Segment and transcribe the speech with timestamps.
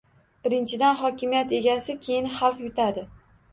[0.45, 3.07] Birinchidan, hokimiyat egasi, keyin xalq yutadi